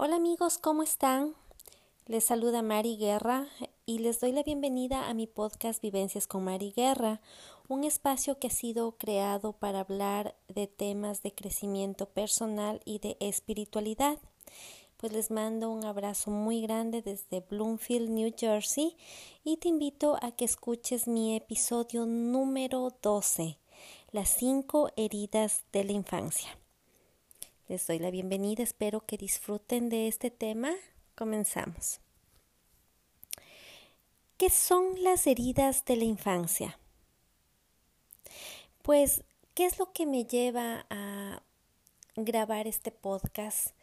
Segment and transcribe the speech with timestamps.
[0.00, 1.34] Hola amigos, ¿cómo están?
[2.06, 3.48] Les saluda Mari Guerra
[3.84, 7.20] y les doy la bienvenida a mi podcast Vivencias con Mari Guerra,
[7.66, 13.16] un espacio que ha sido creado para hablar de temas de crecimiento personal y de
[13.18, 14.20] espiritualidad.
[14.98, 18.96] Pues les mando un abrazo muy grande desde Bloomfield, New Jersey
[19.42, 23.58] y te invito a que escuches mi episodio número 12,
[24.12, 26.56] las cinco heridas de la infancia.
[27.68, 30.72] Les doy la bienvenida, espero que disfruten de este tema.
[31.14, 32.00] Comenzamos.
[34.38, 36.78] ¿Qué son las heridas de la infancia?
[38.80, 39.22] Pues,
[39.52, 41.42] ¿qué es lo que me lleva a
[42.16, 43.76] grabar este podcast?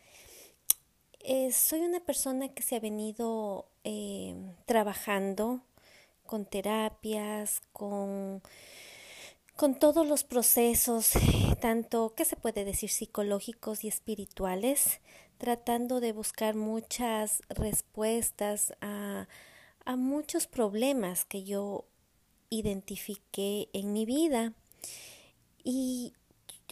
[1.19, 5.61] Eh, soy una persona que se ha venido eh, trabajando
[6.25, 8.41] con terapias, con
[9.55, 11.11] con todos los procesos,
[11.61, 14.99] tanto, ¿qué se puede decir?, psicológicos y espirituales,
[15.37, 19.27] tratando de buscar muchas respuestas a,
[19.85, 21.85] a muchos problemas que yo
[22.49, 24.53] identifiqué en mi vida.
[25.63, 26.13] Y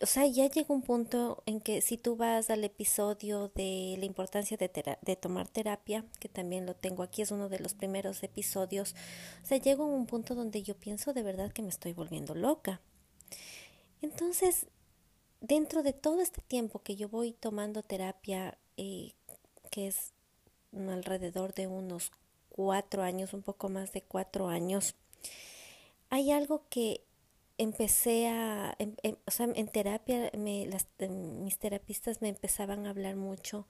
[0.01, 4.05] o sea, ya llega un punto en que si tú vas al episodio de la
[4.05, 8.95] importancia de, tomar terapia, que también lo tengo aquí, es uno de los primeros episodios,
[9.43, 12.33] o sea, llego a un punto donde yo pienso de verdad que me estoy volviendo
[12.33, 12.81] loca.
[14.01, 14.67] Entonces,
[15.41, 19.13] dentro de todo este tiempo que yo voy tomando terapia, eh,
[19.69, 20.13] que es
[20.73, 22.11] alrededor de unos
[22.49, 24.95] cuatro años, un poco más de cuatro años,
[26.09, 27.03] hay algo que
[27.57, 33.15] empecé a, en, o sea, en terapia, me, las, mis terapistas me empezaban a hablar
[33.15, 33.67] mucho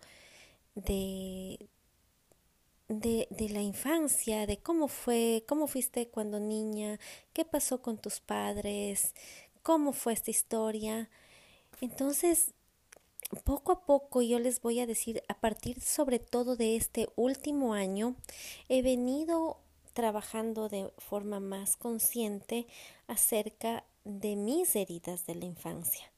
[0.76, 1.70] de,
[2.88, 7.00] de, de, la infancia, de cómo fue, cómo fuiste cuando niña,
[7.34, 9.14] qué pasó con tus padres,
[9.62, 11.10] cómo fue esta historia.
[11.82, 12.54] Entonces,
[13.44, 17.74] poco a poco yo les voy a decir, a partir sobre todo de este último
[17.74, 18.16] año,
[18.70, 19.63] he venido
[19.94, 22.68] trabajando de forma más consciente
[23.08, 26.12] acerca de mis heridas de la infancia.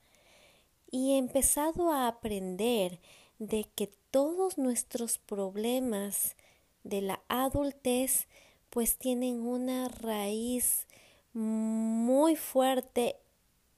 [0.90, 3.00] Y he empezado a aprender
[3.40, 6.36] de que todos nuestros problemas
[6.84, 8.28] de la adultez
[8.69, 10.88] pues tienen una raíz
[11.34, 13.18] muy fuerte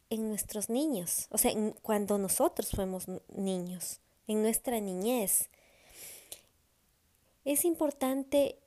[0.09, 5.49] en nuestros niños, o sea, cuando nosotros fuimos niños, en nuestra niñez.
[7.43, 8.57] Es importante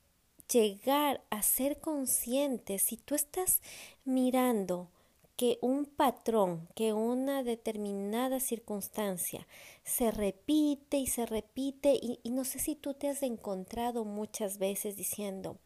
[0.53, 3.61] llegar a ser consciente, si tú estás
[4.05, 4.89] mirando
[5.37, 9.47] que un patrón, que una determinada circunstancia
[9.85, 14.97] se repite y se repite y, no sé si tú te has encontrado muchas veces
[14.97, 15.57] diciendo,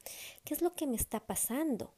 [0.45, 1.91] ¿qué es lo que me está pasando?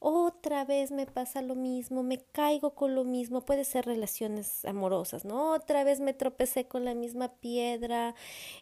[0.00, 5.24] Otra vez me pasa lo mismo, me caigo con lo mismo, puede ser relaciones amorosas,
[5.24, 5.52] ¿no?
[5.52, 8.14] Otra vez me tropecé con la misma piedra,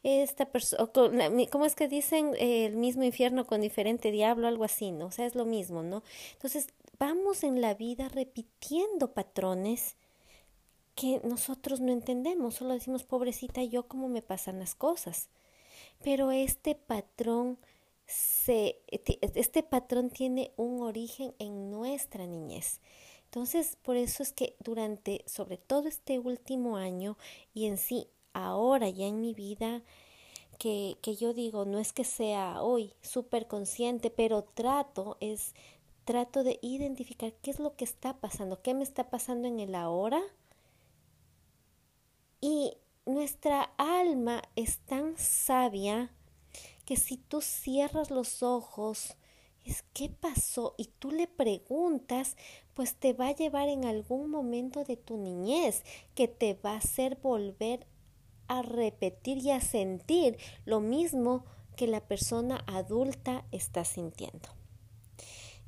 [0.03, 5.07] esta persona, ¿cómo es que dicen el mismo infierno con diferente diablo, algo así, ¿no?
[5.07, 6.03] O sea, es lo mismo, ¿no?
[6.33, 9.97] Entonces, vamos en la vida repitiendo patrones
[10.95, 15.29] que nosotros no entendemos, solo decimos, pobrecita yo, ¿cómo me pasan las cosas?
[16.03, 17.59] Pero este patrón
[18.07, 22.81] se, este patrón tiene un origen en nuestra niñez.
[23.25, 27.19] Entonces, por eso es que durante, sobre todo este último año
[27.53, 29.83] y en sí, ahora ya en mi vida,
[30.59, 35.55] que, que yo digo, no es que sea hoy súper consciente, pero trato, es,
[36.05, 39.75] trato de identificar qué es lo que está pasando, qué me está pasando en el
[39.75, 40.23] ahora.
[42.41, 46.11] Y nuestra alma es tan sabia
[46.87, 49.17] que si tú cierras los ojos,
[49.65, 52.37] es qué pasó y tú le preguntas,
[52.73, 55.83] pues te va a llevar en algún momento de tu niñez
[56.15, 57.87] que te va a hacer volver
[58.49, 61.45] a repetir y a sentir lo mismo
[61.77, 64.49] que la persona adulta está sintiendo.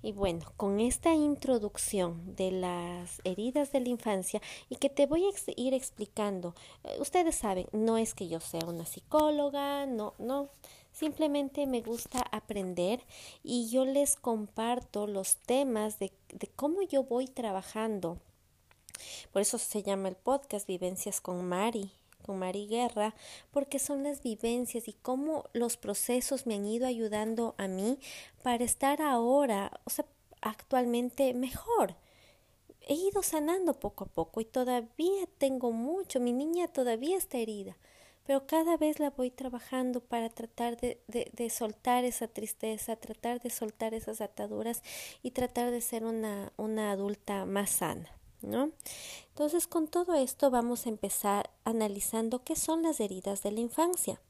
[0.01, 5.25] Y bueno, con esta introducción de las heridas de la infancia y que te voy
[5.25, 6.55] a ir explicando,
[6.85, 10.51] eh, ustedes saben, no es que yo sea una psicóloga, no, no,
[10.99, 13.01] simplemente me gusta aprender
[13.43, 18.19] y yo les comparto los temas de, de cómo yo voy trabajando.
[19.33, 21.93] Por eso se llama el podcast Vivencias con Mari
[22.29, 23.15] con Mari Guerra,
[23.51, 27.99] porque son las vivencias y cómo los procesos me han ido ayudando a mí
[28.43, 30.05] para estar ahora, o sea,
[30.43, 31.95] actualmente mejor.
[32.83, 37.79] He ido sanando poco a poco y todavía tengo mucho, mi niña todavía está herida,
[38.29, 43.41] pero cada vez la voy trabajando para tratar de, de, de, soltar esa tristeza, tratar
[43.41, 44.83] de soltar esas ataduras
[45.23, 48.15] y tratar de ser una, una adulta más sana.
[48.43, 48.71] ¿no?
[49.31, 54.21] Entonces, con todo esto vamos a empezar analizando qué son las heridas de la infancia.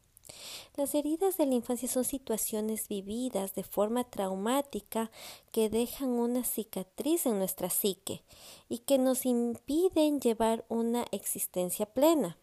[0.77, 5.11] Las heridas de la infancia son situaciones vividas de forma traumática
[5.51, 8.23] que dejan una cicatriz en nuestra psique
[8.69, 12.39] y que nos impiden llevar una existencia plena.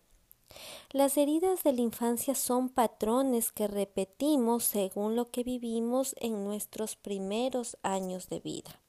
[0.92, 6.96] Las heridas de la infancia son patrones que repetimos según lo que vivimos en nuestros
[6.96, 8.82] primeros años de vida.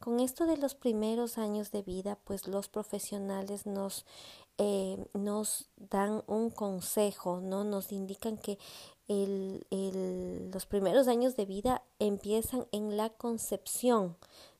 [0.00, 4.04] Con esto de los primeros años de vida, pues los profesionales nos
[4.56, 7.64] eh, nos dan un consejo, ¿no?
[7.64, 8.58] Nos indican que
[9.08, 14.16] el, el, los primeros años de vida empiezan en la concepción,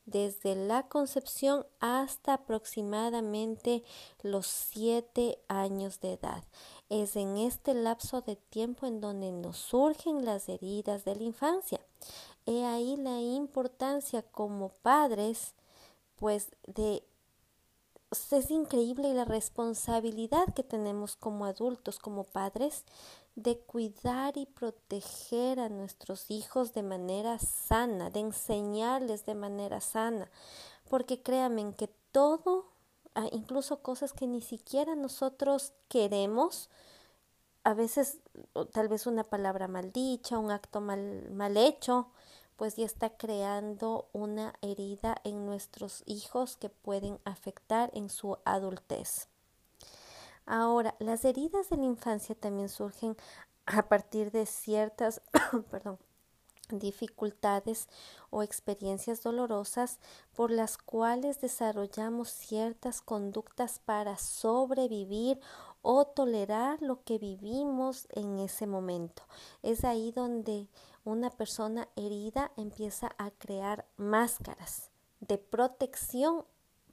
[0.07, 3.83] desde la concepción hasta aproximadamente
[4.23, 6.45] los siete años de edad.
[6.89, 11.81] Es en este lapso de tiempo en donde nos surgen las heridas de la infancia.
[12.47, 15.55] He ahí la importancia como padres,
[16.17, 17.03] pues, de
[18.31, 22.85] es increíble la responsabilidad que tenemos como adultos, como padres,
[23.37, 30.31] de cuidar y proteger a nuestros hijos de manera sana, de enseñarles de manera sana,
[30.89, 32.67] porque créanme que todo,
[33.15, 36.71] ah, incluso cosas que ni siquiera nosotros queremos,
[37.65, 38.19] a veces
[38.73, 42.09] tal vez una palabra mal dicha, un acto mal, mal hecho,
[42.57, 49.29] pues ya está creando una herida en nuestros hijos que pueden afectar en su adultez.
[50.47, 53.17] Ahora, las heridas de la infancia también surgen
[53.67, 55.23] a partir de ciertas,
[55.71, 55.99] perdón,
[56.71, 57.89] dificultades
[58.31, 60.01] o experiencias dolorosas
[60.35, 65.41] por las cuales desarrollamos ciertas conductas para sobrevivir
[65.83, 69.23] o tolerar lo que vivimos en ese momento.
[69.63, 70.69] Es ahí donde
[71.05, 76.45] una persona herida empieza a crear máscaras de protección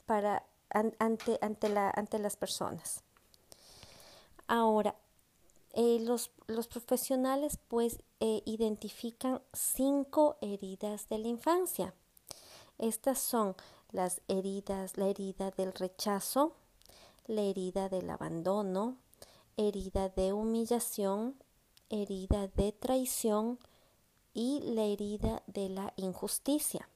[0.05, 3.03] para ante, ante, la, ante las personas.
[4.51, 4.95] Ahora,
[5.71, 11.93] eh, los, los, profesionales pues eh, identifican cinco heridas de la infancia.
[12.77, 13.55] Estas son
[13.93, 16.57] las heridas, la herida del rechazo,
[17.27, 18.97] la herida del abandono,
[19.55, 21.41] herida de humillación,
[21.89, 23.57] herida de traición
[24.33, 26.89] y la herida de la injusticia.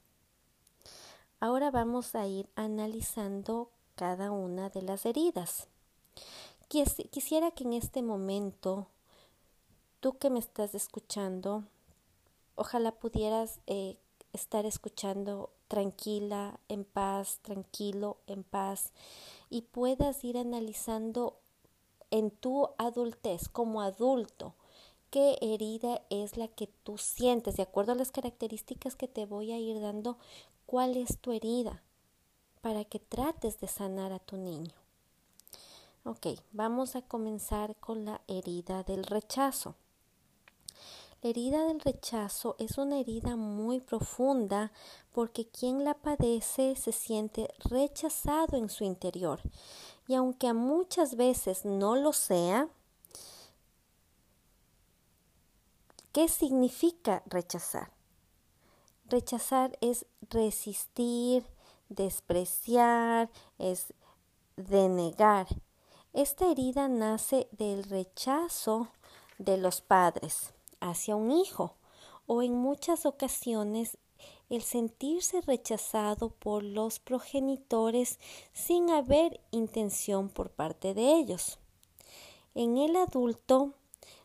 [1.39, 5.69] Ahora vamos a ir analizando cada una de las heridas.
[6.67, 8.87] Quisiera que en este momento,
[9.99, 11.63] tú que me estás escuchando,
[12.55, 13.97] ojalá pudieras eh,
[14.33, 18.91] estar escuchando tranquila, en paz, tranquilo, en paz,
[19.49, 21.37] y puedas ir analizando
[22.11, 24.53] en tu adultez, como adulto,
[25.09, 29.51] qué herida es la que tú sientes, de acuerdo a las características que te voy
[29.51, 30.17] a ir dando,
[30.65, 31.83] cuál es tu herida,
[32.61, 34.84] para que trates de sanar a tu niño.
[36.07, 39.73] Ok, vamos a comenzar con la herida del rechazo.
[41.23, 44.71] La herida del rechazo es una herida muy profunda
[45.11, 49.41] porque quien la padece se siente rechazado en su interior
[50.07, 52.69] y aunque muchas veces no lo sea,
[56.11, 57.91] ¿qué significa rechazar?
[59.05, 61.47] Rechazar es resistir,
[61.89, 63.91] despreciar, es
[64.55, 65.47] denegar.
[66.15, 68.87] Esta herida nace del rechazo
[69.37, 71.75] de los padres hacia un hijo
[72.25, 73.97] o en muchas ocasiones
[74.49, 78.17] el sentirse rechazado por los progenitores
[78.53, 81.59] sin haber intención por parte de ellos.
[82.53, 83.73] En el adulto,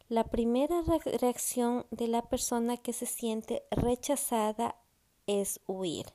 [0.09, 4.76] la primera reacción de la persona que se siente rechazada
[5.26, 6.07] es huir.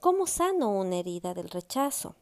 [0.00, 2.14] ¿Cómo sano una herida del rechazo?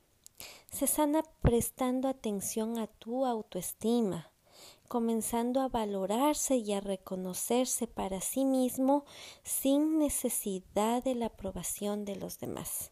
[0.72, 4.30] Se sana prestando atención a tu autoestima,
[4.88, 9.04] comenzando a valorarse y a reconocerse para sí mismo
[9.44, 12.90] sin necesidad de la aprobación de los demás.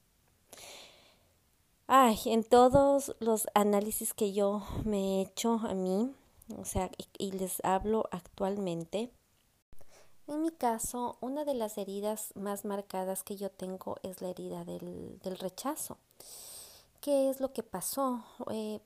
[1.87, 6.15] Ay, en todos los análisis que yo me he hecho a mí,
[6.59, 9.11] o sea, y, les hablo actualmente,
[10.29, 14.65] en mi caso, una de las heridas más marcadas que yo tengo es la herida
[14.65, 15.97] del, del rechazo.
[17.01, 18.23] ¿Qué es lo que pasó?
[18.51, 18.81] Eh,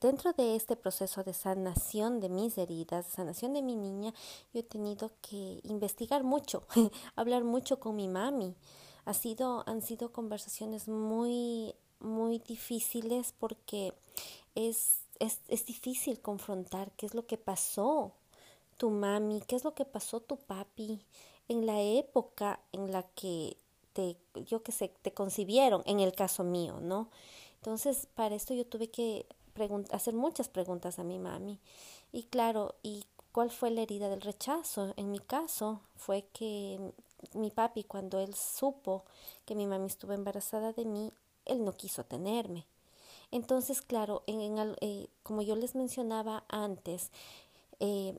[0.00, 4.12] dentro de este proceso de sanación de mis heridas, sanación de mi niña,
[4.52, 6.64] yo he tenido que investigar mucho,
[7.14, 8.56] hablar mucho con mi mami.
[9.04, 13.94] Ha sido, han sido conversaciones muy, muy difíciles porque
[14.56, 18.12] es, es, es difícil confrontar qué es lo que pasó
[18.78, 21.00] tu mami, qué es lo que pasó tu papi
[21.48, 23.56] en la época en la que
[23.92, 27.10] te, yo que sé, te concibieron, en el caso mío, ¿no?
[27.60, 29.26] Entonces, para esto yo tuve que
[29.92, 31.60] hacer muchas preguntas a mi mami.
[32.10, 34.94] Y claro, ¿y cuál fue la herida del rechazo?
[34.96, 36.80] En mi caso fue que
[37.34, 39.04] mi papi, cuando él supo
[39.44, 41.12] que mi mami estuvo embarazada de mí,
[41.44, 42.66] él no quiso tenerme.
[43.30, 47.10] Entonces, claro, en, eh, como yo les mencionaba antes,
[47.78, 48.18] eh,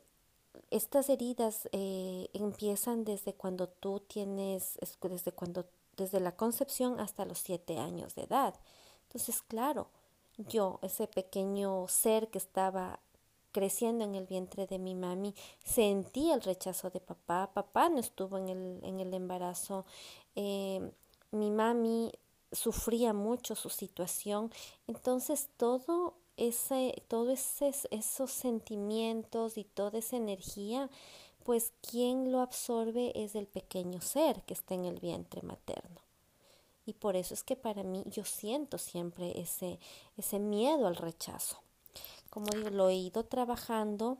[0.70, 5.66] estas heridas eh, empiezan desde cuando tú tienes, desde cuando,
[5.98, 8.54] desde la concepción hasta los siete años de edad.
[9.12, 9.88] Entonces, claro,
[10.38, 13.02] yo, ese pequeño ser que estaba
[13.52, 17.52] creciendo en el vientre de mi mami, sentí el rechazo de papá.
[17.54, 19.86] Papá no estuvo en el, en el embarazo.
[20.36, 22.14] mi mami
[22.54, 24.50] sufría mucho su situación.
[24.88, 30.90] Entonces todo ese, todos esos sentimientos y toda esa energía,
[31.44, 36.01] pues quien lo absorbe es el pequeño ser que está en el vientre materno.
[36.86, 39.80] Y por eso es que para mí yo siento siempre ese,
[40.18, 41.62] ese miedo al rechazo.
[42.30, 44.18] Como digo, lo he ido trabajando,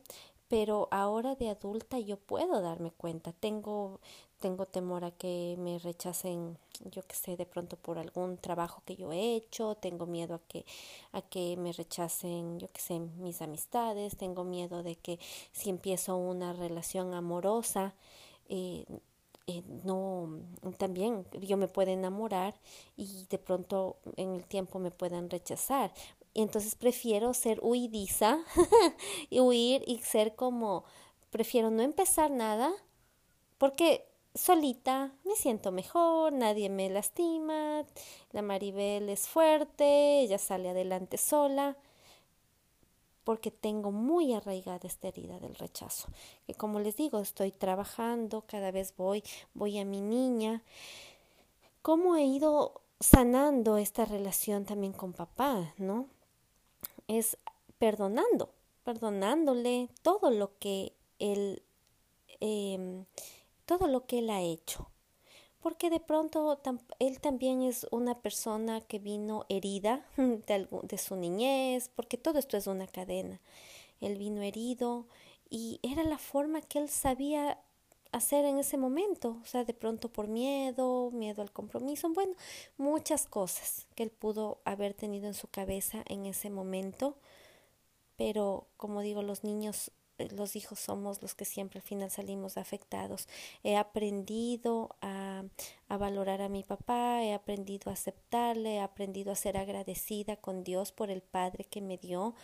[0.48, 3.32] pero ahora de adulta yo puedo darme cuenta.
[3.32, 4.02] Tengo,
[4.40, 6.58] tengo temor a que me rechacen,
[6.92, 10.40] yo que sé, de pronto por algún trabajo que yo he hecho, tengo miedo a
[10.40, 10.66] que,
[11.14, 15.20] a que me rechacen, yo que sé, mis amistades, tengo miedo de que
[15.54, 17.96] si empiezo una relación amorosa,
[18.50, 18.86] eh,
[19.48, 20.40] eh, no,
[20.78, 22.54] también yo me pueda enamorar
[22.96, 25.94] y de pronto en el tiempo me puedan rechazar.
[26.34, 28.40] Y entonces prefiero ser huidiza
[29.30, 30.86] y huir y ser como,
[31.30, 32.72] prefiero no empezar nada
[33.58, 37.86] porque solita me siento mejor, nadie me lastima,
[38.32, 41.78] la Maribel es fuerte, ella sale adelante sola,
[43.24, 46.10] porque tengo muy arraigada esta herida del rechazo,
[46.46, 49.24] que como les digo, estoy trabajando, cada vez voy,
[49.54, 50.64] voy a mi niña,
[51.82, 56.08] cómo he ido sanando esta relación también con papá, ¿no?
[57.08, 57.38] Es
[57.80, 61.64] perdonando, perdonándole todo lo que él
[62.40, 63.06] eh,
[63.66, 64.91] todo lo que él ha hecho.
[65.62, 66.60] Porque de pronto
[67.00, 72.58] él también es una persona que vino herida de, de su niñez, porque todo esto
[72.58, 73.40] es una cadena.
[74.00, 75.06] Él vino herido
[75.50, 77.60] y era la forma que él sabía
[78.12, 82.34] hacer en ese momento, o sea, de pronto por miedo, miedo al compromiso, bueno,
[82.78, 87.16] muchas cosas que él pudo haber tenido en su cabeza en ese momento,
[88.18, 89.92] pero como digo, los niños
[90.30, 93.28] los hijos somos los que siempre al final salimos afectados.
[93.64, 95.44] He aprendido a,
[95.90, 100.64] a, valorar a mi papá, he aprendido a aceptarle, he aprendido a ser agradecida con
[100.64, 102.36] Dios por el Padre que me dio,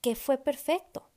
[0.00, 1.08] que fue perfecto.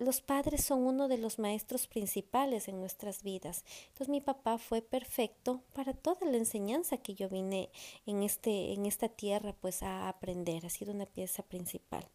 [0.00, 3.64] Los padres son uno de los maestros principales en nuestras vidas.
[3.88, 7.68] Entonces mi papá fue perfecto para toda la enseñanza que yo vine
[8.06, 12.08] en este en esta tierra pues a aprender, ha sido una pieza principal.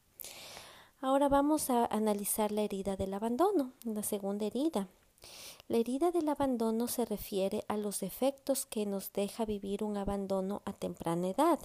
[1.06, 4.88] Ahora vamos a analizar la herida del abandono, la segunda herida.
[5.68, 10.64] La herida del abandono se refiere a los efectos que nos deja vivir un abandono
[10.66, 11.60] a temprana edad.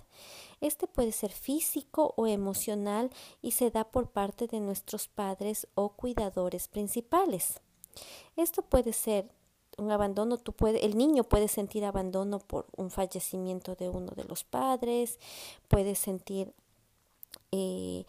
[0.61, 5.89] Este puede ser físico o emocional y se da por parte de nuestros padres o
[5.89, 7.61] cuidadores principales.
[8.37, 9.31] Esto puede ser
[9.79, 10.39] un abandono,
[10.83, 15.19] el niño puede sentir abandono por un fallecimiento de uno de los padres,
[15.67, 16.53] puede sentir
[17.53, 18.05] eh,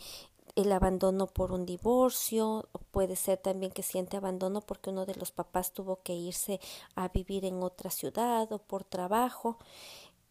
[0.56, 5.32] el abandono por un divorcio, puede ser también que siente abandono porque uno de los
[5.32, 6.60] papás tuvo que irse
[6.96, 9.58] a vivir en otra ciudad o por trabajo.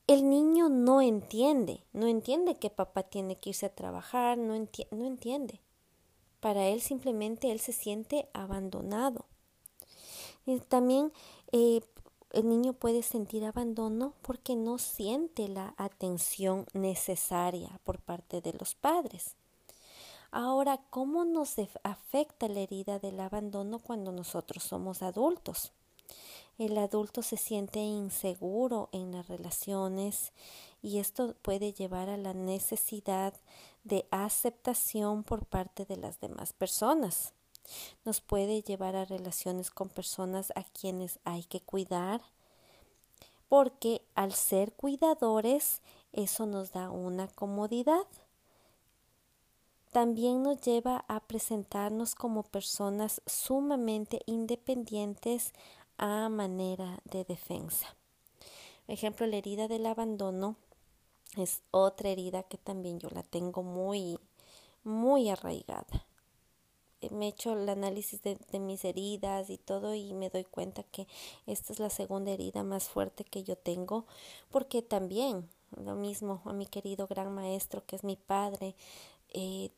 [0.07, 4.55] El niño no entiende, no entiende que papá tiene que irse a trabajar, no,
[4.91, 5.61] no entiende.
[6.41, 9.27] Para él simplemente él se siente abandonado.
[10.47, 11.13] Y también
[11.53, 11.81] eh,
[12.33, 18.75] el niño puede sentir abandono porque no siente la atención necesaria por parte de los
[18.75, 19.37] padres.
[20.33, 25.73] Ahora, ¿cómo nos afecta la herida del abandono cuando nosotros somos adultos?
[26.57, 30.33] El adulto se siente inseguro en las relaciones
[30.83, 33.35] y esto puede llevar a la necesidad
[33.83, 37.33] de aceptación por parte de las demás personas.
[38.05, 42.21] Nos puede llevar a relaciones con personas a quienes hay que cuidar,
[43.49, 45.81] porque al ser cuidadores
[46.13, 48.07] eso nos da una comodidad
[49.91, 55.53] también nos lleva a presentarnos como personas sumamente independientes
[55.99, 57.97] a manera de defensa.
[58.87, 60.57] Ejemplo, la herida del abandono
[61.37, 64.19] es otra herida que también yo la tengo muy,
[64.83, 66.07] muy arraigada.
[67.01, 70.45] Eh, me he hecho el análisis de, de, mis heridas y todo y me doy
[70.45, 71.07] cuenta que
[71.47, 74.07] esta es la segunda herida más fuerte que yo tengo
[74.51, 78.75] porque también lo mismo a mi querido gran maestro que es mi padre
[79.33, 79.71] eh,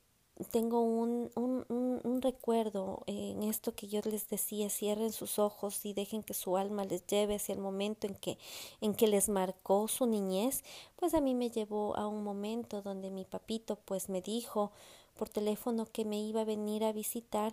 [0.44, 1.64] tengo un, un,
[2.04, 6.56] un, recuerdo en esto que yo les decía, cierren sus ojos y dejen que su
[6.56, 8.38] alma les lleve hacia el momento en que,
[8.80, 10.64] en que les marcó su niñez,
[10.96, 14.72] pues a mí me llevó a un momento donde mi papito pues me dijo
[15.16, 17.52] por teléfono que me iba a venir a visitar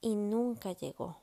[0.00, 1.16] y nunca llegó.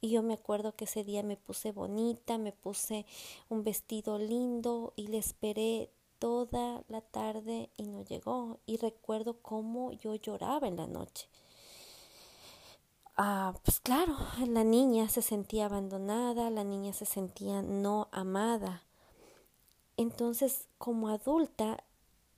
[0.00, 3.06] Y yo me acuerdo que ese día me puse bonita, me puse
[3.48, 8.60] un vestido lindo y le esperé toda la tarde y no llegó.
[8.66, 11.28] Y recuerdo cómo yo lloraba en la noche.
[13.16, 14.14] Ah, pues claro,
[14.46, 18.84] la niña se sentía abandonada, la niña se sentía no amada.
[19.96, 21.82] Entonces, como adulta,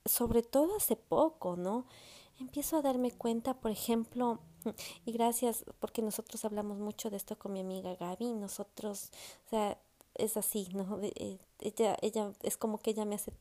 [0.05, 1.87] sobre todo hace poco, ¿no?
[2.39, 4.39] Empiezo a darme cuenta, por ejemplo,
[5.05, 9.11] y gracias porque nosotros hablamos mucho de esto con mi amiga Gaby, nosotros,
[9.47, 9.79] o sea,
[10.19, 10.99] es así, ¿no?
[11.03, 13.33] Eh, ella, ella es como que ella me hace,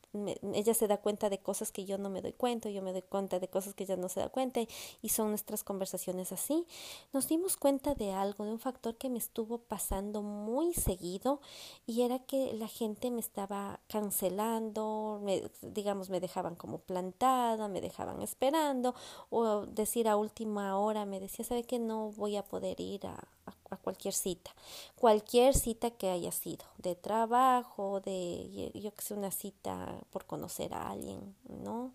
[0.53, 3.03] ella se da cuenta de cosas que yo no me doy cuenta, yo me doy
[3.03, 4.61] cuenta de cosas que ella no se da cuenta
[5.01, 6.65] y son nuestras conversaciones así.
[7.13, 11.41] Nos dimos cuenta de algo, de un factor que me estuvo pasando muy seguido
[11.85, 17.81] y era que la gente me estaba cancelando, me, digamos, me dejaban como plantada, me
[17.81, 18.95] dejaban esperando
[19.29, 23.27] o decir a última hora me decía, ¿sabe que no voy a poder ir a,
[23.45, 24.51] a cualquier cita?
[24.95, 30.73] Cualquier cita que haya sido, de trabajo, de, yo que sé, una cita por conocer
[30.73, 31.93] a alguien, ¿no?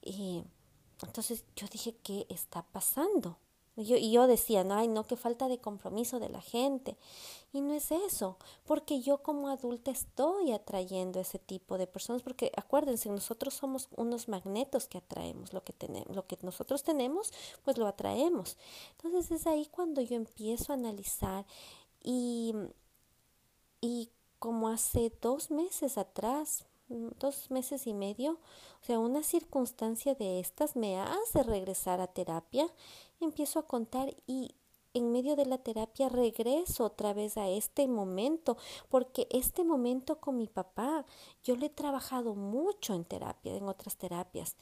[0.00, 0.44] Y
[1.02, 3.38] entonces yo dije, ¿qué está pasando?
[3.76, 6.96] Yo, y yo decía, no, ay, no, qué falta de compromiso de la gente.
[7.52, 12.50] Y no es eso, porque yo como adulta estoy atrayendo ese tipo de personas, porque
[12.56, 17.76] acuérdense, nosotros somos unos magnetos que atraemos lo que tenemos, lo que nosotros tenemos, pues
[17.78, 18.56] lo atraemos.
[18.92, 21.46] Entonces es ahí cuando yo empiezo a analizar
[22.02, 22.54] y,
[23.80, 26.66] y como hace dos meses atrás,
[27.18, 32.66] dos meses y medio, o sea, una circunstancia de estas me hace regresar a terapia,
[33.20, 34.54] empiezo a contar y
[34.94, 38.56] en medio de la terapia regreso otra vez a este momento,
[38.88, 41.06] porque este momento con mi papá,
[41.42, 44.56] yo le he trabajado mucho en terapia, en otras terapias,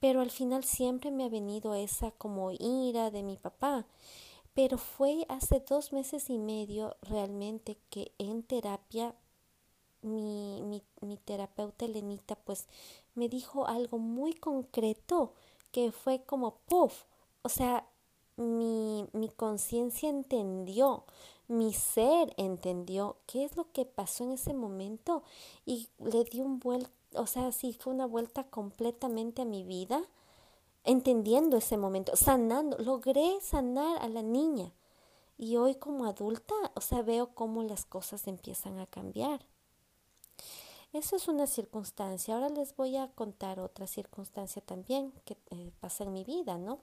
[0.00, 3.86] pero al final siempre me ha venido esa como ira de mi papá.
[4.52, 9.16] Pero fue hace dos meses y medio realmente que en terapia
[10.04, 12.68] mi, mi, mi terapeuta Elenita pues
[13.14, 15.32] me dijo algo muy concreto
[15.72, 17.04] que fue como puff,
[17.42, 17.86] o sea,
[18.36, 21.04] mi, mi conciencia entendió,
[21.48, 25.22] mi ser entendió qué es lo que pasó en ese momento
[25.66, 30.02] y le di un vuelta, o sea, sí, fue una vuelta completamente a mi vida
[30.84, 34.72] entendiendo ese momento, sanando, logré sanar a la niña.
[35.36, 39.44] Y hoy como adulta, o sea, veo cómo las cosas empiezan a cambiar.
[40.94, 42.34] Eso es una circunstancia.
[42.36, 46.78] Ahora les voy a contar otra circunstancia también que eh, pasa en mi vida, ¿no?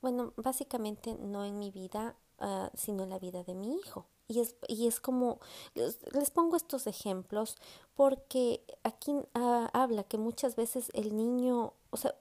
[0.00, 4.06] Bueno, básicamente no en mi vida, uh, sino en la vida de mi hijo.
[4.28, 5.40] Y es, y es como,
[5.74, 7.56] les, pongo estos ejemplos
[7.96, 9.26] porque aquí uh,
[9.72, 12.14] habla que muchas veces el niño, o sea,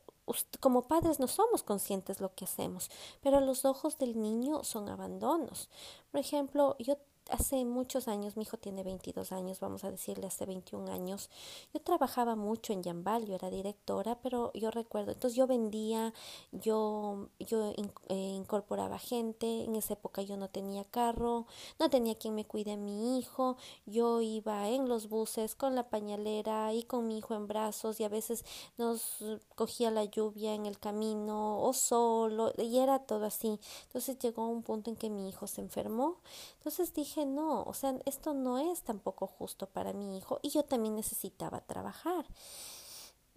[0.59, 2.89] como padres no somos conscientes lo que hacemos,
[3.21, 5.69] pero los ojos del niño son abandonos.
[6.09, 6.97] Por ejemplo, yo
[7.29, 11.29] hace muchos años, mi hijo tiene 22 años, vamos a decirle hace 21 años,
[11.73, 16.13] yo trabajaba mucho en Yambal, yo era directora, pero yo recuerdo, entonces yo vendía,
[16.51, 17.73] yo, yo
[18.09, 21.45] eh, incorporaba gente, en esa época yo no tenía carro,
[21.79, 25.89] no tenía quien me cuide a mi hijo, yo iba en los buses con la
[25.89, 28.43] pañalera y con mi hijo en brazos y a veces
[28.77, 29.23] nos
[29.55, 33.59] cogía la lluvia en el camino o solo y era todo así.
[33.87, 36.17] Entonces llegó un punto en que mi hijo se enfermó,
[36.57, 40.63] entonces dije, no, o sea, esto no es tampoco justo para mi hijo y yo
[40.63, 42.25] también necesitaba trabajar.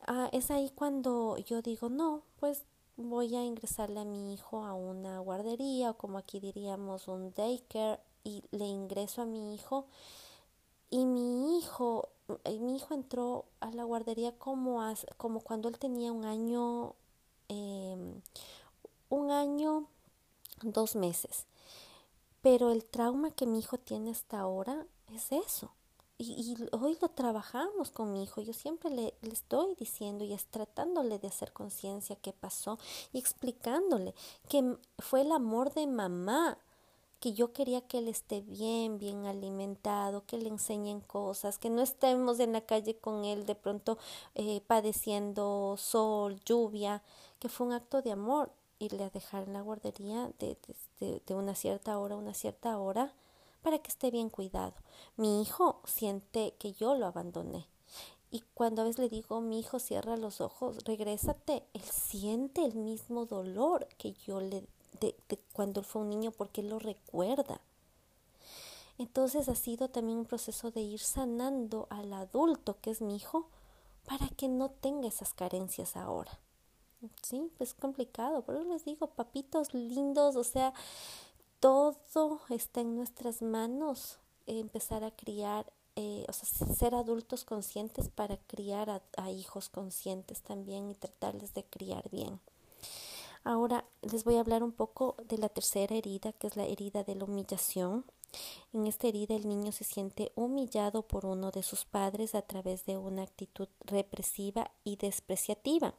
[0.06, 2.64] Ah, es ahí cuando yo digo, no, pues
[2.96, 8.00] voy a ingresarle a mi hijo a una guardería o como aquí diríamos un daycare
[8.24, 9.86] y le ingreso a mi hijo
[10.90, 12.10] y mi hijo
[12.44, 14.80] eh, mi hijo entró a la guardería como
[15.16, 16.94] como cuando él tenía un año
[17.48, 18.20] em,
[19.08, 19.86] un año
[20.62, 21.46] dos meses
[22.42, 25.70] pero el trauma que mi hijo tiene hasta ahora es eso.
[26.18, 28.42] Y, hoy lo trabajamos con mi hijo.
[28.42, 32.78] Yo siempre le, le estoy diciendo y es tratándole de hacer conciencia qué pasó
[33.12, 34.14] y explicándole
[34.48, 36.58] que fue el amor de mamá
[37.18, 41.80] que yo quería que él esté bien, bien alimentado, que le enseñen cosas, que no
[41.80, 43.96] estemos en la calle con él de pronto
[44.34, 47.02] eh, padeciendo sol, lluvia,
[47.38, 48.50] que fue un acto de amor
[48.82, 50.56] irle a dejar en la guardería de,
[51.00, 53.14] de, una cierta hora a una cierta hora
[53.62, 54.74] para que esté bien cuidado.
[55.16, 57.66] Mi hijo siente que yo lo abandoné.
[58.30, 62.74] Y cuando a veces le digo, mi hijo cierra los ojos, regrésate, él siente el
[62.74, 64.64] mismo dolor que yo le
[65.00, 67.60] de, de cuando él fue un niño porque él lo recuerda.
[68.98, 73.48] Entonces ha sido también un proceso de ir sanando al adulto que es mi hijo
[74.06, 76.38] para que no tenga esas carencias ahora.
[77.22, 80.72] Sí, pues es complicado, pero les digo, papitos lindos, o sea,
[81.60, 81.96] todo
[82.50, 89.02] está en nuestras manos, empezar a criar eh, o sea, ser adultos conscientes para criar
[89.16, 92.40] a, hijos conscientes también y tratarles de criar bien.
[93.44, 97.04] Ahora les voy a hablar un poco de la tercera herida, que es la herida
[97.04, 98.06] de la humillación.
[98.72, 102.84] En esta herida el niño se siente humillado por uno de sus padres a través
[102.86, 105.94] de una actitud represiva y despreciativa.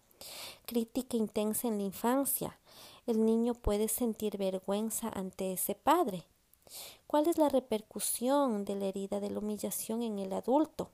[0.65, 2.60] Crítica intensa en la infancia.
[3.06, 6.24] El niño puede sentir vergüenza ante ese padre.
[7.08, 10.89] ¿Cuál es la repercusión de la herida de la humillación en el adulto?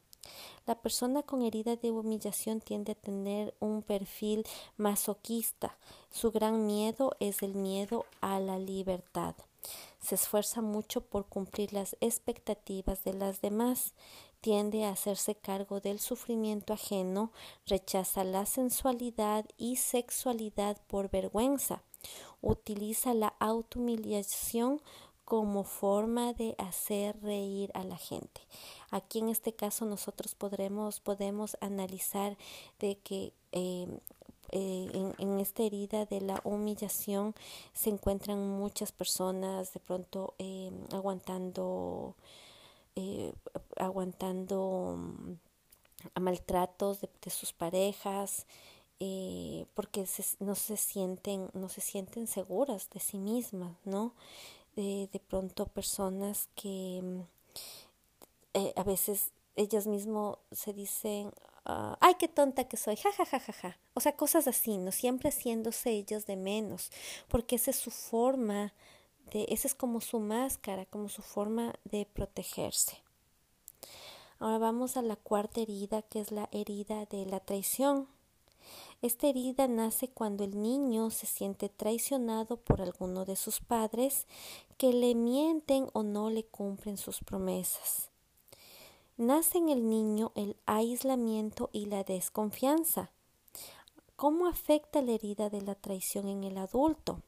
[0.65, 4.45] La persona con herida de humillación tiende a tener un perfil
[4.77, 5.77] masoquista.
[6.11, 9.35] Su gran miedo es el miedo a la libertad.
[9.99, 13.93] Se esfuerza mucho por cumplir las expectativas de las demás.
[14.41, 17.31] Tiende a hacerse cargo del sufrimiento ajeno,
[17.65, 21.83] rechaza la sensualidad y sexualidad por vergüenza.
[22.41, 24.81] Utiliza la autohumillación
[25.29, 28.41] como forma de hacer reír a la gente.
[28.89, 32.35] Aquí en este caso nosotros podremos, podemos analizar
[32.79, 33.99] de que em,
[34.51, 37.35] eh, en, esta herida de la humillación
[37.73, 42.15] se encuentran muchas personas de pronto eh, aguantando
[42.95, 43.33] eh,
[43.77, 48.45] aguantando mm, maltratos de, sus parejas
[49.75, 50.05] porque
[50.39, 54.13] no se sienten no se sienten seguras de sí mismas no
[54.75, 61.31] de, pronto personas que mm, a veces ellas mismas se dicen,
[61.69, 63.77] ah, ay, qué tonta que soy, ja, ja, ja, ja, ja.
[63.93, 64.91] O sea, cosas así, ¿no?
[64.91, 66.91] Siempre haciéndose ellas de menos,
[67.27, 68.73] porque esa es su forma
[69.31, 73.03] de, esa es como su máscara, como su forma de protegerse.
[74.39, 78.07] Ahora vamos a la cuarta herida, que es la herida de la traición.
[79.01, 84.25] Esta herida nace cuando el niño se siente traicionado por alguno de sus padres
[84.77, 88.09] que le mienten o no le cumplen sus promesas.
[89.19, 93.11] Nace en el niño el aislamiento y la desconfianza.
[94.15, 97.21] ¿Cómo afecta la herida de la traición en el adulto?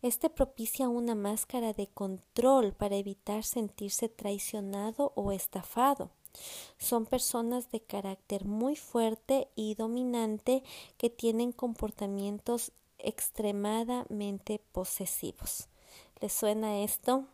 [0.00, 6.12] Este propicia una máscara de control para evitar sentirse traicionado o estafado.
[6.78, 10.62] Son personas de carácter muy fuerte y dominante
[10.96, 15.68] que tienen comportamientos extremadamente posesivos.
[16.22, 17.26] ¿Les suena esto?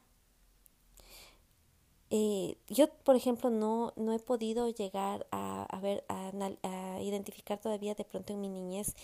[2.14, 7.94] Eh, yo, por ejemplo, no, no he podido llegar a, a ver, a, identificar todavía
[7.94, 8.94] de pronto en mi niñez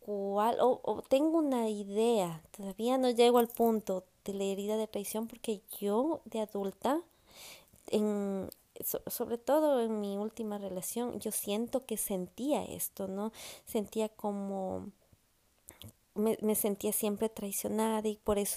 [0.00, 4.86] cuál, o, o, tengo una idea, todavía no llego al punto de la herida de
[4.86, 7.00] traición porque yo de adulta,
[7.90, 8.50] en,
[9.06, 13.32] sobre todo en mi última relación, yo siento que sentía esto, ¿no?
[13.64, 14.90] Sentía como
[16.16, 18.56] me, me, sentía siempre traicionada y por eso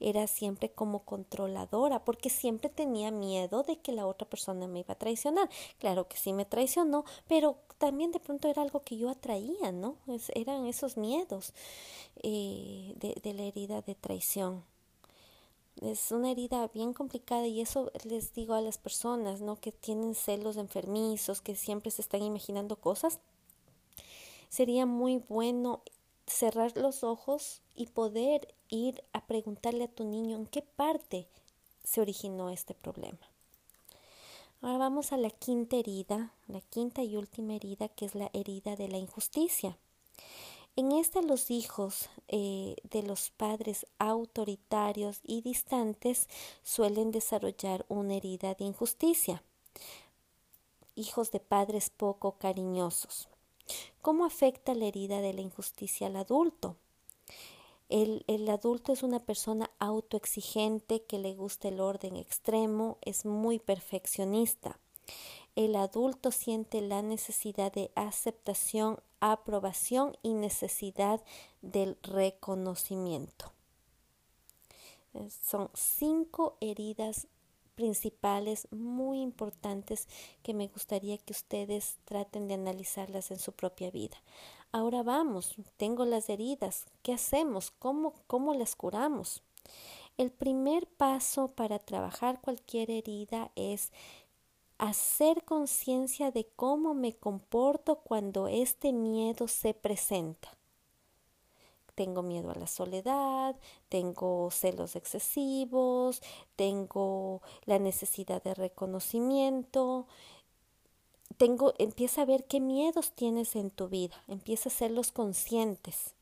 [0.00, 4.92] era siempre como controladora, porque siempre tenía miedo de que la otra persona me iba
[4.92, 5.48] a traicionar.
[5.78, 9.96] Claro que sí me traicionó, pero también de pronto era algo que yo atraía, ¿no?
[10.08, 11.52] Es, eran esos miedos
[12.22, 14.64] eh, de, de la herida de traición
[15.82, 19.56] es una herida bien complicada y eso les digo a las personas, ¿no?
[19.56, 23.20] Que tienen celos enfermizos, que siempre se están imaginando cosas.
[24.48, 25.82] Sería muy bueno
[26.28, 31.26] cerrar los ojos y poder ir a preguntarle a tu niño en qué parte
[31.84, 33.18] se originó este problema.
[34.60, 38.74] Ahora vamos a la quinta herida, la quinta y última herida, que es la herida
[38.76, 39.78] de la injusticia.
[40.74, 46.28] En esta los hijos eh, de los padres autoritarios y distantes
[46.62, 49.42] suelen desarrollar una herida de injusticia.
[50.94, 53.28] Hijos de padres poco cariñosos.
[54.02, 56.76] ¿Cómo afecta la herida de la injusticia al adulto?
[57.88, 63.58] El, el, adulto es una persona autoexigente que le gusta el orden extremo, es muy
[63.58, 64.78] perfeccionista.
[65.56, 71.22] El adulto siente la necesidad de aceptación aprobación y necesidad
[71.62, 73.52] del reconocimiento.
[75.14, 77.26] Eh, son cinco heridas
[77.78, 80.08] principales muy importantes
[80.42, 84.16] que me gustaría que ustedes traten de analizarlas en su propia vida.
[84.72, 87.70] Ahora vamos, tengo las heridas, ¿qué hacemos?
[87.70, 89.44] ¿Cómo, cómo las curamos?
[90.16, 93.92] El primer paso para trabajar cualquier herida es
[94.78, 100.57] hacer conciencia de cómo me comporto cuando este miedo se presenta.
[101.98, 103.56] Tengo miedo a la soledad,
[103.88, 106.22] tengo celos excesivos,
[106.54, 110.06] tengo la necesidad de reconocimiento,
[111.38, 116.14] tengo, empieza a ver qué miedos tienes en tu vida, empieza a hacerlos conscientes.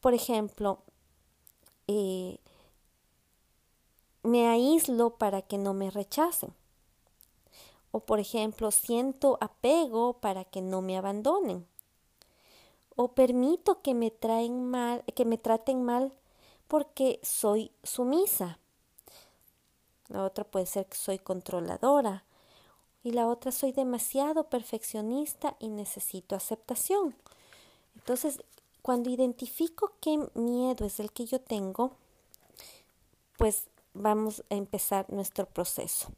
[0.00, 0.78] Por ejemplo,
[1.86, 2.38] eh,
[4.22, 6.54] me aíslo para que no me rechacen.
[7.90, 11.66] O por ejemplo, siento apego para que no me abandonen.
[13.00, 16.12] O permito que me traen mal, que me traten mal
[16.66, 18.58] porque soy sumisa.
[20.08, 22.24] La otra puede ser que soy controladora.
[23.04, 27.14] Y la otra soy demasiado perfeccionista y necesito aceptación.
[27.94, 28.42] Entonces,
[28.82, 31.92] cuando identifico qué miedo es el que yo tengo,
[33.36, 36.08] pues vamos a empezar nuestro proceso.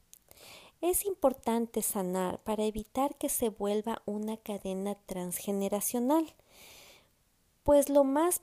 [0.81, 6.35] Es importante sanar para evitar que se vuelva una cadena transgeneracional,
[7.63, 8.41] pues lo más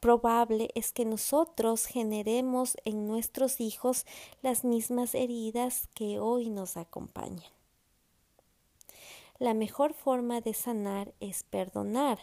[0.00, 4.06] probable es que nosotros generemos en nuestros hijos
[4.42, 7.50] las mismas heridas que hoy nos acompañan.
[9.38, 12.18] La mejor forma de sanar es perdonar,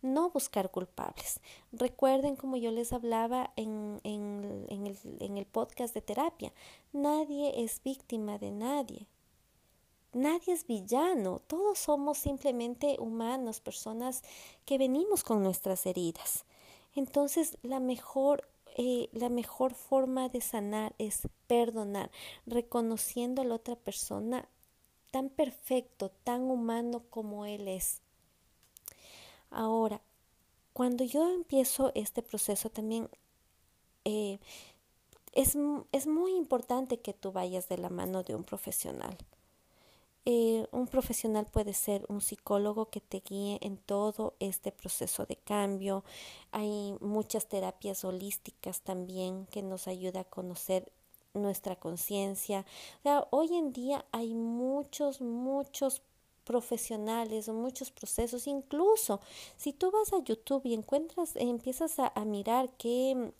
[0.00, 1.38] no buscar culpables.
[1.70, 6.50] Recuerden como yo les hablaba en, en, el, en el podcast de terapia,
[6.94, 9.06] nadie es víctima de nadie.
[10.12, 14.22] Nadie es villano, todos somos simplemente humanos, personas
[14.66, 16.44] que venimos con nuestras heridas.
[16.94, 22.10] Entonces, la mejor eh, la mejor forma de sanar es perdonar,
[22.46, 24.48] reconociendo a la otra persona
[25.10, 28.00] tan perfecto, tan humano como Él es.
[29.50, 30.00] Ahora,
[30.72, 33.10] cuando yo empiezo este proceso también
[34.06, 34.38] eh,
[35.32, 35.56] es,
[35.92, 39.16] es, muy importante que tú vayas de la mano de un profesional.
[40.24, 45.36] Eh, un profesional puede ser un psicólogo que te guíe en todo este proceso de
[45.36, 46.04] cambio.
[46.52, 50.92] Hay muchas terapias holísticas también que nos ayuda a conocer
[51.34, 52.64] nuestra conciencia.
[53.30, 56.02] Hoy en día hay muchos, muchos
[56.44, 59.20] profesionales o muchos procesos, incluso
[59.56, 63.32] si tú vas a YouTube y encuentras, empiezas a, mirar qué,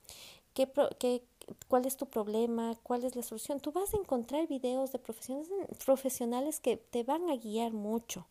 [0.55, 1.23] qué, qué,
[1.69, 6.61] cuál es tu problema, cuál es la solución, tú vas a encontrar videos de profesionales,
[6.61, 8.27] que te van a guiar mucho.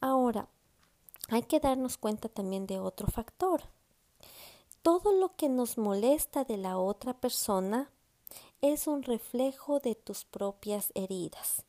[0.00, 0.48] Ahora,
[1.28, 3.62] hay que darnos cuenta también de otro factor.
[4.82, 7.90] Todo lo que nos molesta de la otra persona
[8.60, 11.64] es un reflejo de tus propias heridas.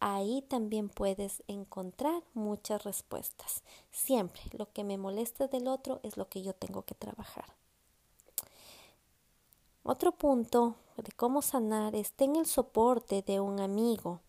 [0.00, 3.62] Ahí también puedes encontrar muchas respuestas.
[3.90, 7.59] Siempre lo que me molesta del otro es lo que yo tengo que trabajar.
[9.82, 14.20] Otro punto de cómo sanar es ten el soporte de un amigo.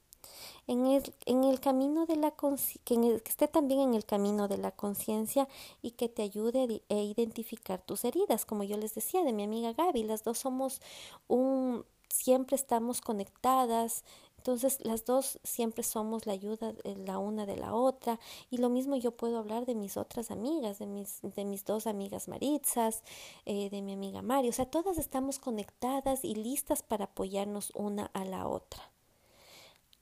[0.67, 4.57] En el, en el camino de la que, que esté también en el camino de
[4.57, 5.47] la conciencia
[5.81, 8.45] y que te ayude a identificar tus heridas.
[8.45, 10.81] Como yo les decía de mi amiga Gaby, las dos somos
[11.27, 14.03] un siempre estamos conectadas,
[14.41, 16.73] entonces las dos siempre somos la ayuda
[17.05, 20.79] la una de la otra y lo mismo yo puedo hablar de mis otras amigas,
[20.79, 23.03] de mis, de mis dos amigas Maritzas,
[23.45, 28.07] eh, de mi amiga Mario, o sea, todas estamos conectadas y listas para apoyarnos una
[28.13, 28.81] a la otra.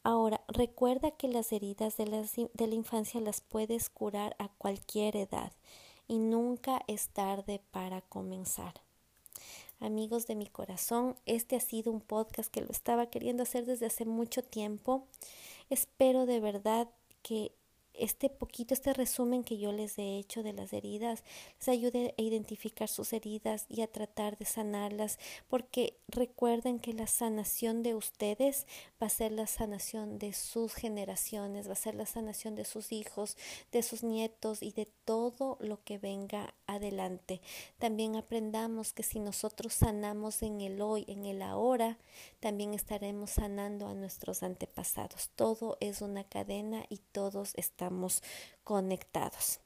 [0.03, 5.51] Ahora, recuerda que las heridas de, de la infancia las puedes curar a cualquier edad
[6.07, 8.75] y nunca es tarde para comenzar.
[9.81, 13.85] Amigos de mi corazón, este ha sido un podcast que lo estaba queriendo hacer desde
[13.85, 15.07] hace mucho tiempo.
[15.69, 16.89] Espero de verdad
[17.21, 17.53] que
[17.93, 21.23] este poquito, este resumen que yo les he hecho de las heridas,
[21.59, 27.07] les ayude a identificar sus heridas y a tratar de sanarlas, porque recuerden que la
[27.07, 28.67] sanación de ustedes
[29.01, 32.91] va a ser la sanación de sus generaciones, va a ser la sanación de sus
[32.91, 33.37] hijos,
[33.71, 37.41] de sus nietos y de todo lo que venga adelante.
[37.77, 41.97] También aprendamos que si nosotros sanamos en el hoy, en el ahora,
[42.39, 45.29] también estaremos sanando a nuestros antepasados.
[45.35, 48.21] Todo es una cadena y todos estamos
[48.63, 49.59] conectados.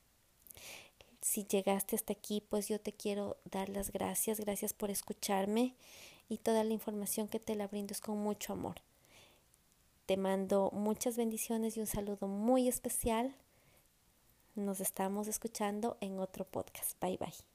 [1.22, 4.40] Si llegaste hasta aquí, pues yo te quiero dar las gracias.
[4.40, 5.76] Gracias por escucharme
[6.28, 8.76] y toda la información que te la brindo es con mucho amor.
[10.06, 13.34] Te mando muchas bendiciones y un saludo muy especial.
[14.56, 17.00] Nos estamos escuchando en otro podcast.
[17.02, 17.53] Bye bye.